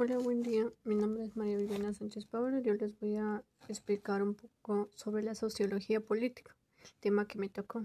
[0.00, 0.72] Hola, buen día.
[0.84, 4.88] Mi nombre es María Viviana Sánchez Pablo y yo les voy a explicar un poco
[4.94, 6.54] sobre la sociología política,
[7.00, 7.84] tema que me tocó,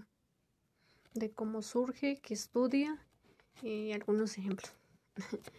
[1.16, 3.04] de cómo surge, qué estudia
[3.64, 4.72] y algunos ejemplos.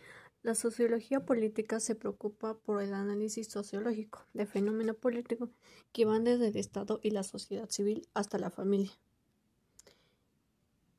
[0.45, 5.51] La sociología política se preocupa por el análisis sociológico de fenómenos políticos
[5.91, 8.93] que van desde el Estado y la sociedad civil hasta la familia.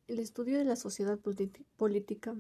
[0.08, 1.18] El estudio de la sociedad
[1.78, 2.36] política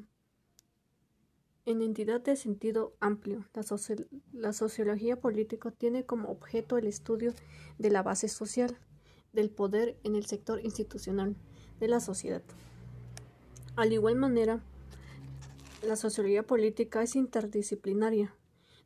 [1.65, 3.43] en entidad de sentido amplio,
[4.33, 7.33] la, sociología política tiene como objeto el estudio
[7.79, 8.77] de la base social,
[9.33, 11.35] del poder en el sector institucional
[11.79, 12.43] de la sociedad.
[13.75, 14.61] Al igual manera,
[15.81, 18.35] la sociología política es interdisciplinaria,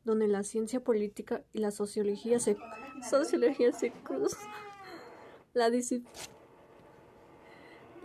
[0.04, 2.56] donde la ciencia política y la sociología se,
[3.08, 4.50] sociología se cruzan.
[5.52, 5.70] La,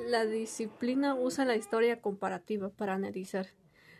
[0.05, 3.47] la disciplina usa la historia comparativa para analizar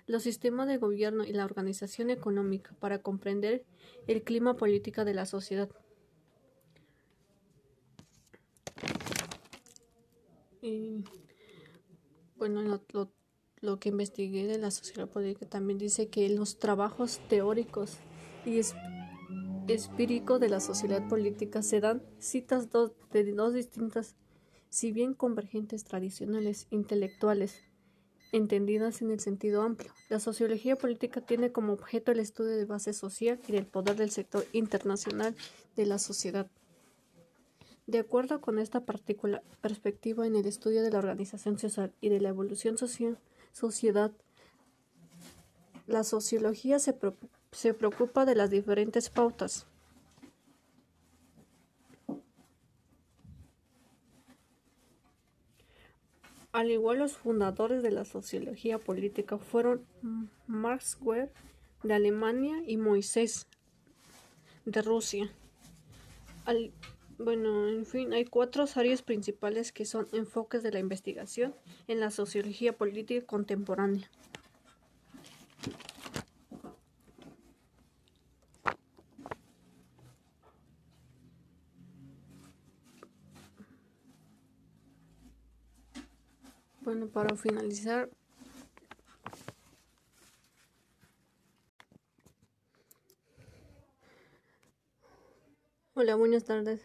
[0.08, 3.66] los sistemas de gobierno y la organización económica para comprender
[4.08, 5.70] el clima político de la sociedad.
[10.62, 11.04] Y
[12.36, 13.12] bueno, lo,
[13.62, 17.98] lo, que investigué de la sociedad política también dice que los trabajos teóricos
[18.46, 18.62] y
[19.68, 22.70] espíricos de la sociedad política se dan citas
[23.12, 24.16] de dos distintas,
[24.70, 27.64] si bien convergentes tradicionales intelectuales
[28.36, 29.92] entendidas en el sentido amplio.
[30.10, 34.12] La sociología política tiene como objeto el estudio de base social y del poder del
[34.12, 35.36] sector internacional
[35.76, 36.48] de la sociedad.
[37.88, 42.20] De acuerdo con esta particular perspectiva en el estudio de la organización social y de
[42.20, 43.20] la evolución social,
[43.52, 44.12] sociedad,
[45.88, 46.96] la sociología se,
[47.52, 49.68] se preocupa de las diferentes pautas
[56.56, 59.86] Al igual los fundadores de la sociología política fueron
[60.48, 61.30] Max Weber
[61.84, 63.46] de Alemania y Moisés
[64.64, 65.30] de Rusia.
[67.18, 71.54] bueno, en fin, hay cuatro áreas principales que son enfoques de la investigación
[71.90, 74.10] en la sociología política contemporánea.
[86.86, 88.10] Bueno, para finalizar,
[95.94, 96.82] Hola, buenas tardes.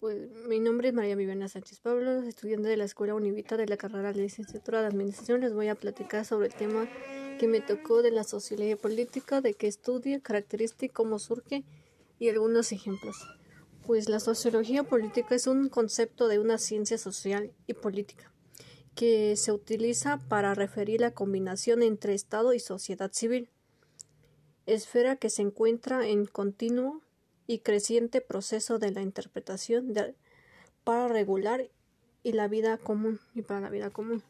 [0.00, 3.76] Pues mi nombre es María Viviana Sánchez Pablo, estudiante de la Escuela Univita de la
[3.76, 5.42] carrera de licenciatura de Administración.
[5.42, 6.88] Les voy a platicar sobre el tema
[7.38, 11.64] que me tocó de la sociología política, de qué estudia, características, cómo surge
[12.18, 13.28] y algunos ejemplos.
[13.86, 18.33] Pues la sociología política es un concepto de una ciencia social y política
[18.94, 23.48] que se utiliza para referir la combinación entre Estado y sociedad civil,
[24.66, 27.02] esfera que se encuentra en continuo
[27.46, 29.92] y creciente proceso de la interpretación
[30.84, 31.68] para regular
[32.22, 34.22] y la vida común y para la vida común.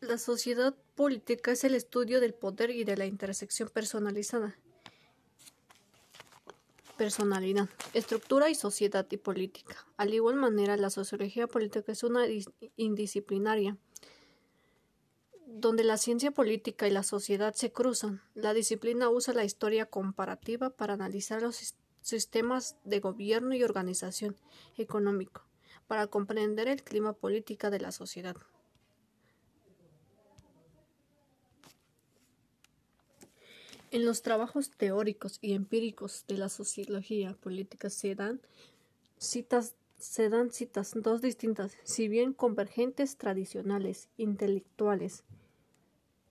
[0.00, 4.56] La sociedad política es el estudio del poder y de la intersección personalizada
[6.98, 9.86] personalidad, estructura y sociedad y política.
[9.96, 12.26] Al igual manera, la sociología política es una
[12.76, 13.78] indisciplinaria,
[15.46, 18.20] donde la ciencia política y la sociedad se cruzan.
[18.34, 24.36] La disciplina usa la historia comparativa para analizar los sistemas de gobierno y organización
[24.76, 25.46] económico,
[25.86, 28.36] para comprender el clima político de la sociedad.
[33.90, 38.40] En los trabajos teóricos y empíricos de la sociología política se dan
[39.16, 45.24] citas se dan citas dos distintas, si bien convergentes tradicionales, intelectuales,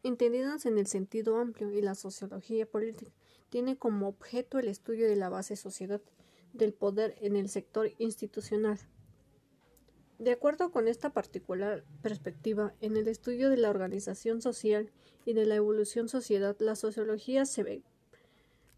[0.03, 3.11] entendidas en el sentido amplio, y la sociología política
[3.49, 6.01] tiene como objeto el estudio de la base sociedad
[6.53, 8.79] del poder en el sector institucional.
[10.19, 14.89] De acuerdo con esta particular perspectiva, en el estudio de la organización social
[15.25, 17.83] y de la evolución sociedad, la sociología se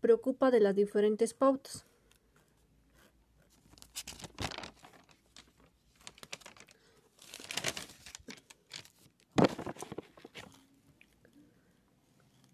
[0.01, 1.85] preocupa de las diferentes pautas.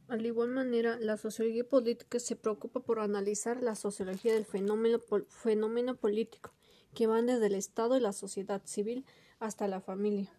[0.07, 5.95] Al igual manera, la sociología política se preocupa por analizar la sociología del fenómeno, fenómeno
[5.95, 6.51] político
[6.95, 9.05] que van desde el Estado y la sociedad civil
[9.39, 10.31] hasta la familia.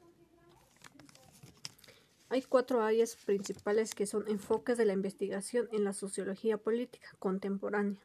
[2.29, 8.00] Hay cuatro áreas principales que son enfoques de la investigación en la sociología política contemporánea.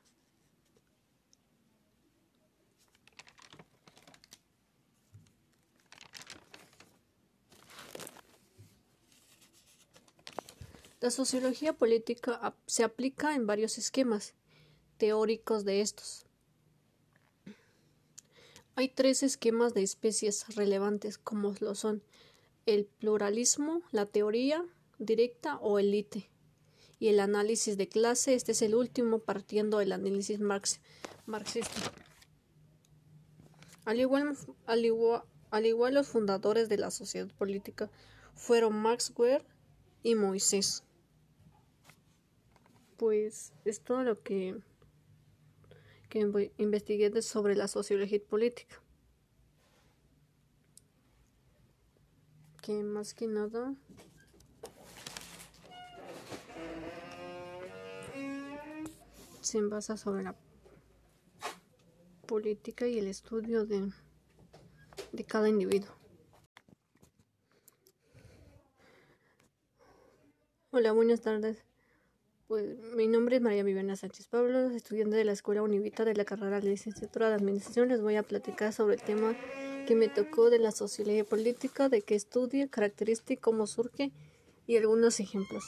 [11.00, 14.36] La sociología política se aplica en varios esquemas
[14.98, 16.28] teóricos de estos.
[18.76, 22.04] Hay tres esquemas de especies relevantes como lo son
[22.66, 24.64] el pluralismo, la teoría
[24.98, 26.30] directa o élite
[27.00, 28.34] y el análisis de clase.
[28.34, 31.92] Este es el último partiendo del análisis marxista.
[33.86, 34.38] Al igual,
[34.68, 37.90] al, igual, al igual los fundadores de la sociedad política
[38.36, 39.44] fueron Max Weber
[40.04, 40.84] y Moisés.
[42.98, 44.62] Pues es todo lo que,
[46.12, 48.76] que investigué sobre la sociología política.
[52.62, 53.74] Que más que nada
[59.40, 60.36] se basa sobre la
[62.28, 63.90] política y el estudio de,
[65.14, 65.96] de cada individuo.
[70.72, 71.71] Hola, buenas tardes.
[72.52, 76.26] Pues mi nombre es María Viviana Sánchez Pablo, estudiante de la Escuela Univita de la
[76.26, 77.88] carrera de licenciatura de Administración.
[77.88, 79.38] Les voy a platicar sobre el tema
[79.88, 84.12] que me tocó de la sociología política, de qué estudia, características, cómo surge
[84.68, 85.64] y algunos ejemplos.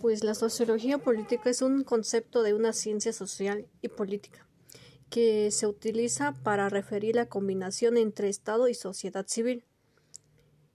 [0.00, 4.44] Pues la sociología política es un concepto de una ciencia social y política
[5.10, 9.62] que se utiliza para referir la combinación entre Estado y sociedad civil,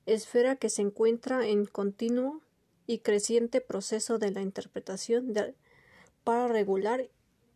[0.05, 2.42] esfera que se encuentra en continuo
[2.87, 5.33] y creciente proceso de la interpretación
[6.23, 7.09] para regular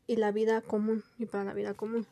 [0.08, 2.08] y la vida común y para la vida común.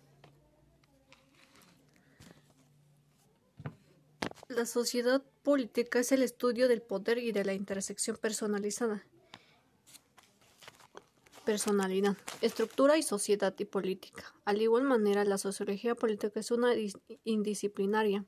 [4.47, 9.03] La sociedad política es el estudio del poder y de la intersección personalizada
[11.45, 14.33] personalidad, estructura y sociedad y política.
[14.43, 16.73] Al igual manera, la sociología política es una
[17.23, 18.25] indisciplinaria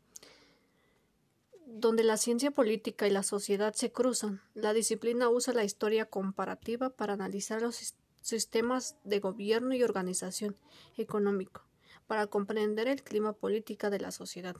[1.69, 4.42] donde la ciencia política y la sociedad se cruzan.
[4.54, 10.56] La disciplina usa la historia comparativa para analizar los sistemas de gobierno y organización
[10.96, 11.62] económico,
[12.08, 14.56] para comprender el clima político de la sociedad.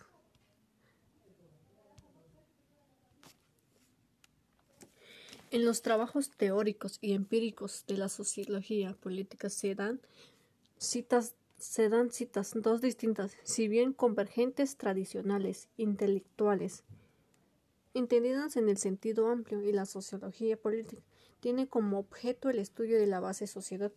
[5.50, 10.02] En los trabajos teóricos y empíricos de la sociología política se dan
[10.78, 16.84] citas, se dan citas dos distintas, si bien convergentes tradicionales, intelectuales,
[17.98, 21.02] entendidas en el sentido amplio, y la sociología política
[21.40, 23.92] tiene como objeto el estudio de la base sociedad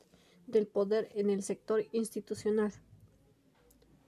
[0.47, 2.73] del poder en el sector institucional.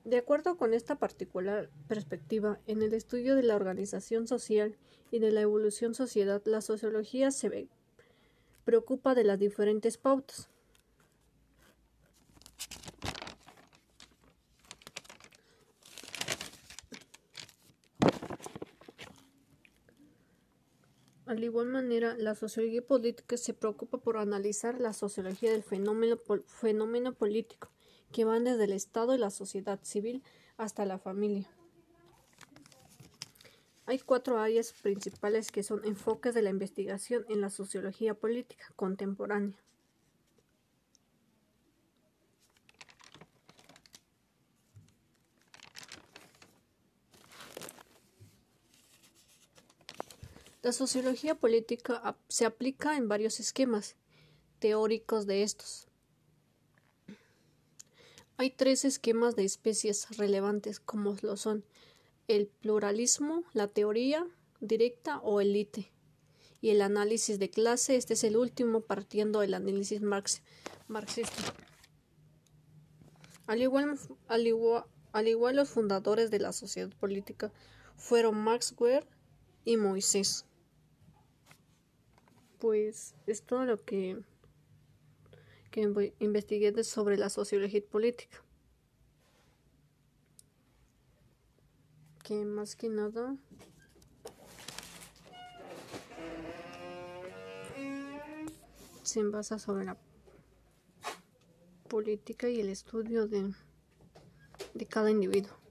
[0.04, 4.76] De acuerdo con esta particular perspectiva, en el estudio de la organización social
[5.12, 7.68] y de la evolución sociedad, la sociología se
[8.64, 10.48] preocupa de las diferentes pautas.
[21.32, 27.14] Al igual manera, la sociología política se preocupa por analizar la sociología del fenómeno, fenómeno
[27.14, 27.70] político
[28.12, 30.23] que van desde el Estado y la sociedad civil
[30.58, 31.49] hasta la familia.
[33.87, 39.56] Hay cuatro áreas principales que son enfoques de la investigación en la sociología política contemporánea.
[50.62, 53.96] La sociología política se aplica en varios esquemas
[54.60, 55.88] teóricos de estos.
[58.36, 61.64] Hay tres esquemas de especies relevantes como lo son
[62.28, 64.24] el pluralismo, la teoría
[64.60, 65.90] directa o élite
[66.60, 67.96] y el análisis de clase.
[67.96, 71.42] Este es el último partiendo del análisis marxista.
[73.48, 77.52] Al igual, al, igual, al igual los fundadores de la sociedad política
[77.96, 79.08] fueron Max Weber
[79.64, 80.46] y Moisés.
[82.62, 84.22] Pues es todo lo que
[85.72, 85.81] que
[86.20, 88.40] investigué sobre la sociología política.
[92.22, 93.36] Que más que nada
[99.02, 99.98] se basa sobre la
[101.88, 103.52] política y el estudio de,
[104.74, 105.62] de cada individuo.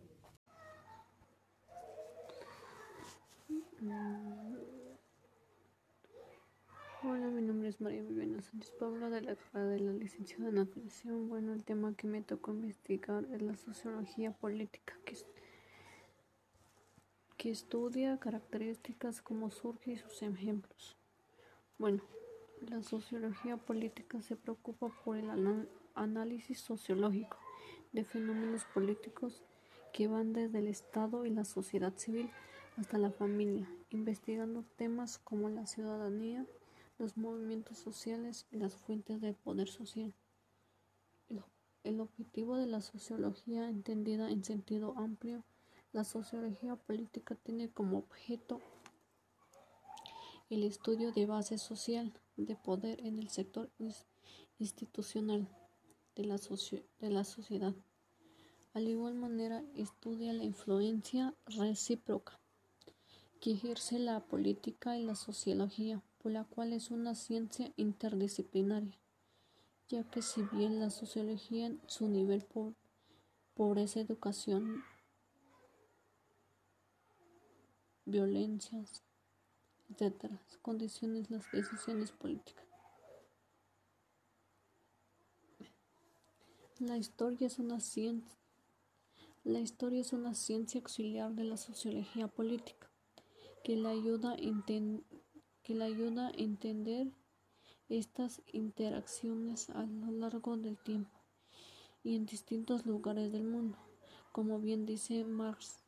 [7.04, 10.58] Hola, mi nombre es María Viviana Sánchez Pablo de la carrera de la licenciada en
[10.58, 11.30] Administración.
[11.30, 15.16] Bueno, el tema que me tocó investigar es la sociología política, que,
[17.38, 20.98] que estudia características, cómo surge y sus ejemplos.
[21.78, 22.04] Bueno,
[22.70, 25.30] la sociología política se preocupa por el
[25.96, 27.38] análisis sociológico
[27.94, 29.44] de fenómenos políticos
[29.94, 32.30] que van desde el Estado y la sociedad civil
[32.76, 36.46] hasta la familia, investigando temas como la ciudadanía,
[37.02, 40.14] los movimientos sociales y las fuentes del poder social.
[41.84, 45.44] El, objetivo de la sociología entendida en sentido amplio,
[45.94, 48.62] la sociología política tiene como objeto
[50.52, 53.72] el estudio de base social de poder en el sector
[54.60, 55.50] institucional
[56.16, 56.40] de la,
[57.00, 57.74] de la sociedad.
[58.74, 62.40] Al igual manera, estudia la influencia recíproca
[63.40, 68.98] que ejerce la política y la sociología, por la cual es una ciencia interdisciplinaria,
[69.90, 72.74] ya que si bien la sociología en su nivel por
[73.56, 74.84] pobreza, educación,
[78.06, 79.04] violencias,
[79.90, 82.66] etc., condiciones las decisiones políticas.
[86.80, 88.40] La historia es una ciencia.
[89.44, 92.92] La historia es una ciencia auxiliar de la sociología política
[93.64, 94.36] que le ayuda a,
[95.64, 97.08] que le ayuda a entender
[97.90, 101.20] estas interacciones a lo largo del tiempo
[102.04, 103.78] y en distintos lugares del mundo.
[104.32, 105.84] Como bien dice Marx,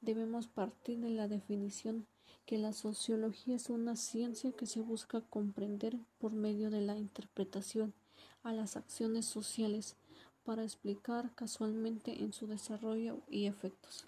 [0.00, 2.06] debemos partir de la definición
[2.46, 7.94] que la sociología es una ciencia que se busca comprender por medio de la interpretación
[8.42, 9.96] a las acciones sociales
[10.44, 14.04] para explicar casualmente en su desarrollo y efectos.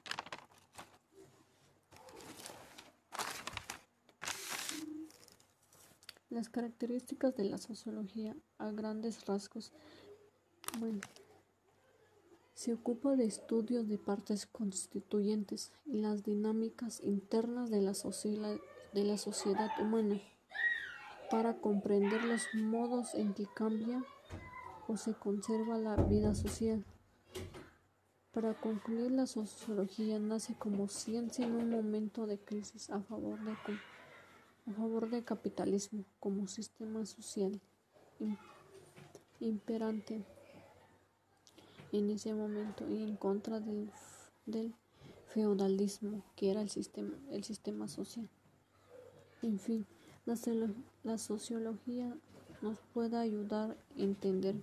[6.29, 9.73] Las características de la sociología a grandes rasgos.
[10.79, 11.01] Bueno,
[12.55, 19.19] se ocupa de estudios de partes constituyentes y las dinámicas internas de la, de la
[19.19, 20.21] sociedad humana
[21.31, 24.03] para comprender los modos en que cambia
[24.89, 26.85] o se conserva la vida social.
[28.33, 33.55] Para concluir, la sociología nace como ciencia en un momento de crisis a favor de
[34.67, 37.61] a favor del capitalismo como sistema social
[39.41, 40.25] imperante
[41.93, 43.91] en ese momento y en contra del,
[45.29, 48.29] feudalismo que era el sistema, el sistema social.
[49.43, 49.87] En fin,
[50.25, 50.35] la,
[51.05, 52.17] la sociología
[52.63, 54.57] nos puede ayudar a entender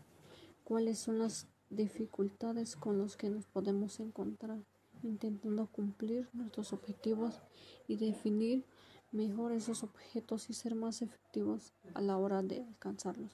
[0.64, 4.60] cuáles son las dificultades con las que nos podemos encontrar
[5.04, 7.40] intentando cumplir nuestros objetivos
[7.88, 8.64] y definir
[9.14, 13.32] mejor esos objetos y ser más efectivos a la hora de alcanzarlos.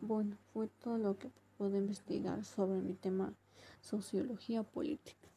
[0.00, 3.34] Bueno, fue todo lo que pude investigar sobre mi tema
[3.82, 5.28] sociología política.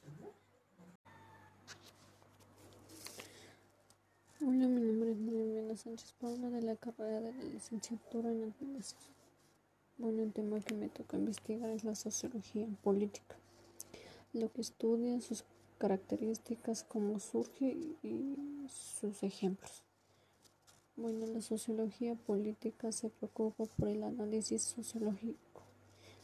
[4.40, 9.16] Hola, mi nombre es María Sánchez Paula de la carrera de la licenciatura en Administración.
[9.98, 13.36] Bueno, el tema que me toca investigar es la sociología política,
[14.32, 15.44] lo que estudia sus
[15.78, 18.36] características, cómo surge y
[18.70, 19.84] sus ejemplos.
[20.96, 25.62] Bueno, la sociología política se preocupa por el análisis sociológico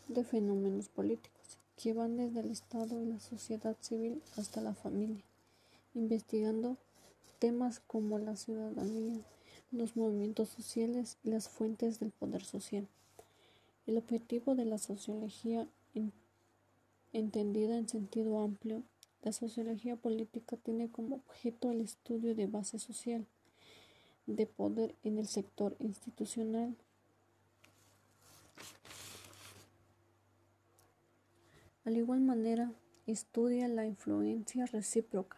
[0.08, 5.24] de fenómenos políticos que van desde el Estado y la sociedad civil hasta la familia,
[5.94, 6.78] investigando
[7.40, 9.22] temas como la ciudadanía,
[9.72, 12.88] los movimientos sociales y las fuentes del poder social.
[13.86, 15.68] El objetivo de la sociología,
[17.12, 18.84] entendida en sentido amplio,
[19.24, 23.26] la sociología política tiene como objeto el estudio de base social,
[24.28, 26.76] de poder en el sector institucional.
[31.86, 32.74] Al igual manera,
[33.08, 35.38] estudia la influencia recíproca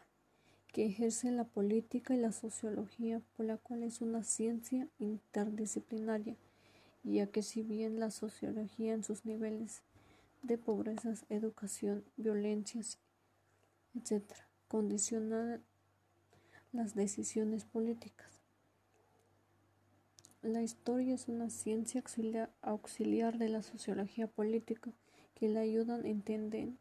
[0.74, 6.36] que ejerce la política y la sociología, por la cual es una ciencia interdisciplinaria,
[7.04, 9.84] ya que si bien la sociología en sus niveles
[10.42, 13.00] de pobreza, educación, violencias
[13.96, 14.24] etc.,
[14.68, 15.64] condicionan
[16.72, 18.42] las decisiones políticas.
[20.42, 22.04] La historia es una ciencia
[22.62, 24.92] auxiliar, de la sociología política
[25.34, 26.74] que le ayudan a entender,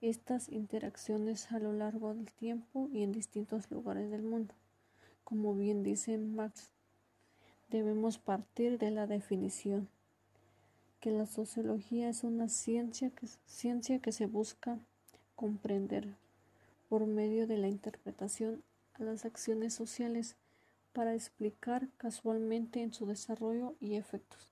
[0.00, 4.54] estas interacciones a lo largo del tiempo y en distintos lugares del mundo.
[5.24, 6.72] Como bien dice Marx,
[7.68, 9.88] debemos partir de la definición
[11.00, 14.78] que la sociología es una ciencia que se busca
[15.36, 16.16] comprender
[16.88, 18.64] por medio de la interpretación
[18.94, 20.34] a las acciones sociales
[20.92, 24.50] para explicar casualmente en su desarrollo y efectos.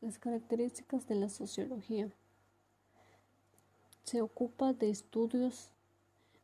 [0.00, 2.10] Las características de la sociología.
[4.02, 5.70] Se ocupa de estudios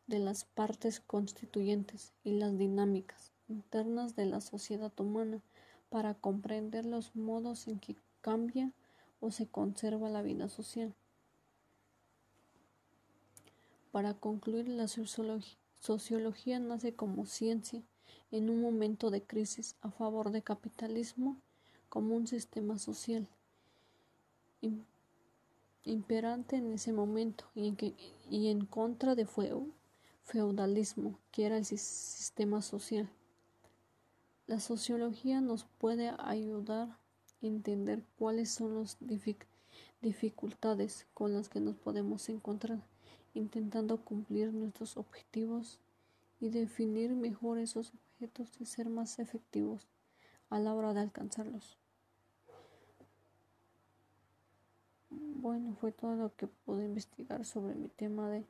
[0.07, 5.41] de las partes constituyentes y las dinámicas internas de la sociedad humana
[5.89, 8.73] para comprender los modos en que cambia
[9.21, 10.95] o se conserva la vida social.
[13.93, 17.83] Para concluir, la sociología nace como ciencia
[18.31, 21.41] en un momento de crisis a favor del capitalismo
[21.89, 23.29] como un sistema social
[25.87, 27.77] imperante en ese momento y en,
[28.31, 29.27] y en contra de
[30.25, 33.09] feudalismo, que era el sistema social.
[34.47, 36.99] La sociología nos puede ayudar a
[37.41, 38.97] entender cuáles son las
[40.01, 42.81] dificultades con las que nos podemos encontrar
[43.39, 45.79] intentando cumplir nuestros objetivos
[46.41, 49.87] y definir mejor esos objetos y ser más efectivos
[50.49, 51.77] a la hora de alcanzarlos.
[55.11, 58.45] Bueno, fue todo lo que pude investigar sobre mi tema de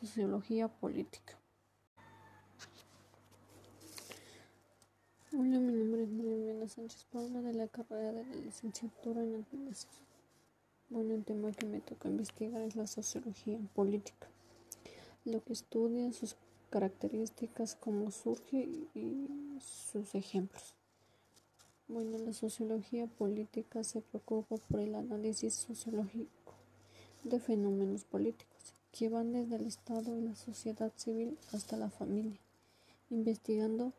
[0.00, 1.38] sociología política.
[5.38, 10.06] Hola, mi nombre es María Sánchez Paula de la carrera de la licenciatura en Administración.
[10.88, 14.28] Bueno, el tema que me toca investigar es la sociología política,
[15.26, 16.36] lo que estudia sus
[16.70, 19.28] características, cómo surge y
[19.60, 20.72] sus ejemplos.
[21.86, 26.54] Bueno, la sociología política se preocupa por el análisis sociológico
[27.24, 32.40] de fenómenos políticos que van desde el Estado y la sociedad civil hasta la familia,
[33.10, 33.92] investigando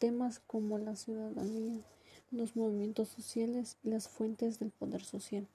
[0.00, 1.84] temas como la ciudadanía,
[2.30, 5.46] los movimientos sociales y las fuentes del poder social.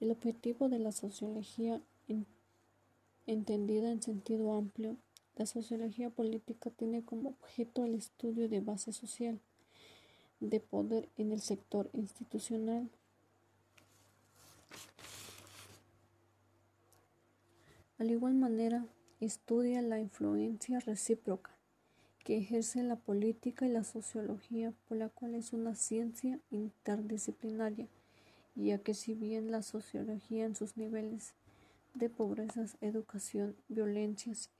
[0.00, 1.80] El objetivo de la sociología,
[3.26, 4.96] entendida en sentido amplio,
[5.36, 9.38] la sociología política tiene como objeto el estudio de base social,
[10.40, 12.90] de poder en el sector institucional.
[17.98, 18.84] Al igual manera,
[19.20, 21.53] estudia la influencia recíproca
[22.24, 27.86] que ejerce la política y la sociología, por la cual es una ciencia interdisciplinaria,
[28.54, 31.34] ya que si bien la sociología en sus niveles
[31.92, 34.50] de pobreza, educación, violencias,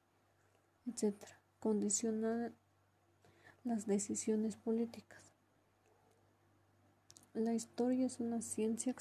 [0.86, 1.16] etc.,
[1.58, 2.52] condiciona
[3.64, 5.32] las decisiones políticas.
[7.32, 8.94] La historia es una ciencia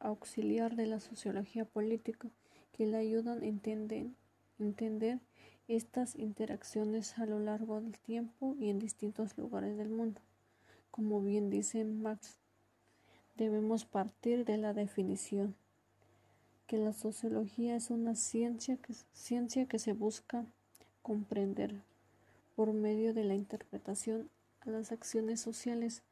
[0.00, 2.28] auxiliar, de la sociología política
[2.72, 5.20] que le ayudan a entender
[5.76, 10.20] estas interacciones a lo largo del tiempo y en distintos lugares del mundo.
[10.90, 12.38] Como bien dice Marx,
[13.36, 15.54] debemos partir de la definición
[16.66, 20.44] que la sociología es una ciencia que, ciencia que se busca
[21.02, 21.82] comprender
[22.56, 24.28] por medio de la interpretación
[24.60, 26.02] a las acciones sociales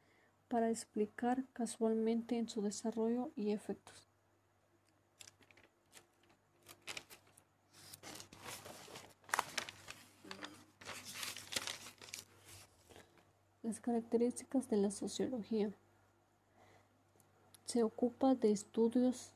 [0.47, 4.08] para explicar casualmente en su desarrollo y efectos.
[13.69, 15.71] Las características de la sociología.
[17.65, 19.31] Se ocupa de estudios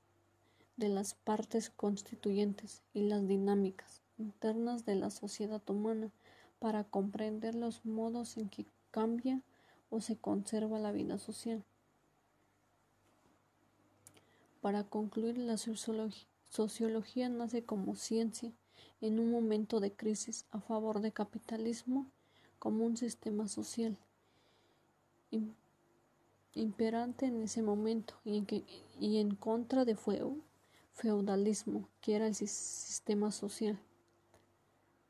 [0.76, 6.10] de las partes constituyentes y las dinámicas internas de la sociedad humana
[6.58, 9.40] para comprender los modos en que cambia
[9.92, 11.64] o se conserva la vida social.
[14.62, 18.52] Para concluir, la sociología nace como ciencia
[19.00, 22.08] en un momento de crisis a favor del capitalismo
[22.58, 23.96] como un sistema social
[26.54, 28.44] imperante en ese momento y
[29.20, 29.98] en, contra de
[30.94, 33.80] feudalismo, que era el sistema social.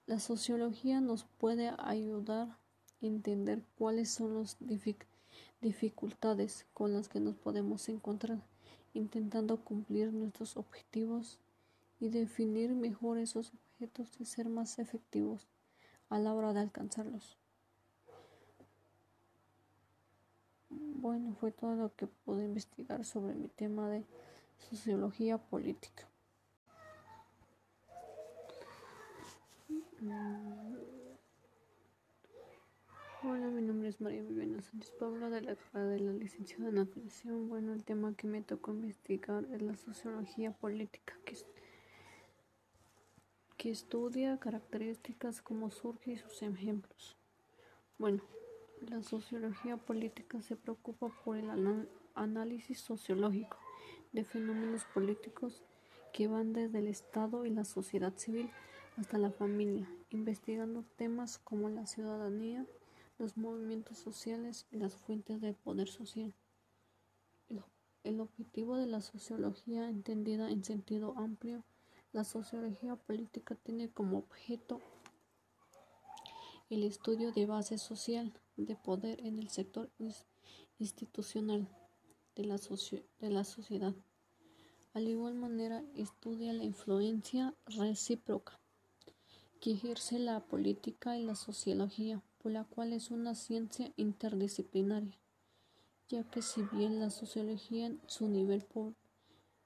[0.05, 2.57] La sociología nos puede ayudar a
[3.01, 4.57] entender cuáles son las
[5.61, 8.39] dificultades con las que nos podemos encontrar
[8.93, 11.39] intentando cumplir nuestros objetivos
[11.99, 15.47] y definir mejor esos objetos y ser más efectivos
[16.09, 17.37] a la hora de alcanzarlos.
[20.79, 24.05] Bueno, fue todo lo que pude investigar sobre mi tema de
[24.57, 26.07] sociología política.
[30.01, 30.75] Mm.
[33.25, 36.77] Hola, mi nombre es María Viviana Sánchez Paula de la carrera de la licenciada en
[36.79, 37.47] Administración.
[37.47, 41.37] Bueno, el tema que me tocó investigar es la sociología política, que,
[43.55, 47.15] que estudia características, cómo surge y sus ejemplos.
[47.97, 48.23] Bueno,
[48.89, 51.49] la sociología política se preocupa por el
[52.15, 53.57] análisis sociológico
[54.11, 55.63] de fenómenos políticos
[56.11, 58.49] que van desde el Estado y la sociedad civil
[58.97, 62.65] hasta la familia, investigando temas como la ciudadanía,
[63.17, 66.33] los movimientos sociales y las fuentes del poder social.
[68.03, 71.63] El, objetivo de la sociología entendida en sentido amplio,
[72.11, 74.81] la sociología política tiene como objeto
[76.73, 79.91] el estudio de base social de poder en el sector
[80.79, 81.67] institucional
[82.35, 82.59] de la,
[83.19, 83.93] de la sociedad.
[84.93, 88.59] Al igual manera, estudia la influencia recíproca
[89.59, 95.17] que ejerce la política y la sociología, por la cual es una ciencia interdisciplinaria,
[96.09, 98.93] ya que si bien la sociología en su nivel por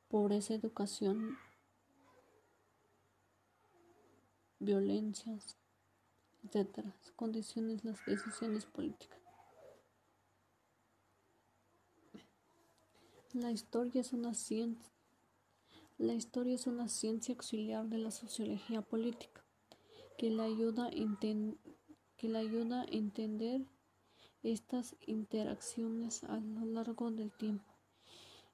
[0.08, 1.38] pobreza, educación,
[4.60, 5.58] violencias,
[6.48, 9.20] etc., condiciones las decisiones políticas.
[13.34, 14.92] La historia es una ciencia.
[15.98, 19.44] La historia es una ciencia auxiliar de la sociología política
[20.18, 23.62] que le ayuda que le ayuda a entender
[24.42, 27.72] estas interacciones a lo largo del tiempo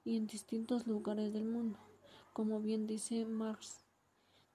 [0.04, 1.78] y en distintos lugares del mundo.
[2.32, 3.84] Como bien dice Marx,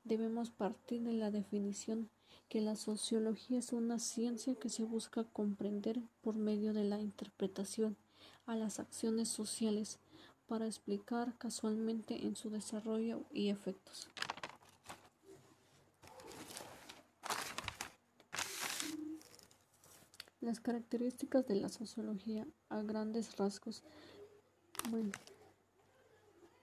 [0.04, 2.10] debemos partir de la definición
[2.50, 7.96] que la sociología es una ciencia que se busca comprender por medio de la interpretación
[8.48, 10.00] a las acciones sociales
[10.48, 14.10] para explicar casualmente en su desarrollo y efectos.
[20.42, 23.84] Las características de la sociología a grandes rasgos.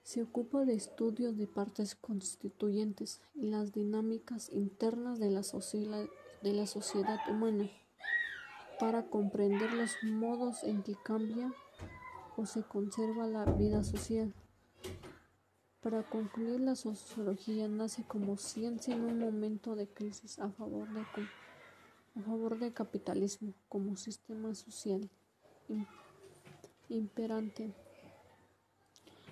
[0.07, 7.69] Se ocupa de estudios de partes constituyentes y las dinámicas internas de la, sociedad humana
[8.79, 11.51] para comprender los modos en que cambia
[12.37, 14.33] o se conserva la vida social.
[15.81, 21.01] Para concluir, la sociología nace como ciencia en un momento de crisis a favor, de,
[21.01, 25.09] a favor del capitalismo como sistema social
[26.87, 27.75] imperante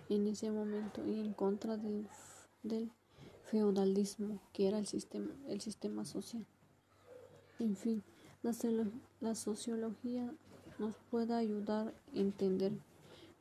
[0.10, 2.08] en ese momento y en contra del,
[3.46, 6.46] feudalismo que era el sistema, el sistema social.
[7.60, 8.04] En fin,
[8.42, 8.54] la,
[9.22, 10.34] la sociología
[10.80, 12.74] nos puede ayudar a entender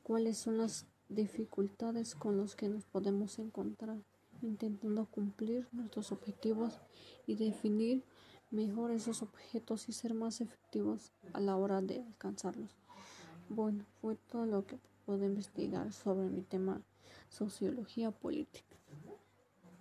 [0.03, 3.98] cuáles son las dificultades con las que nos podemos encontrar
[4.42, 6.79] intentando cumplir nuestros objetivos
[7.27, 8.05] y definir
[8.50, 12.70] mejor esos objetos y ser más efectivos a la hora de alcanzarlos.
[13.48, 16.80] Bueno, fue todo lo que puedo investigar sobre mi tema
[17.28, 18.76] sociología política.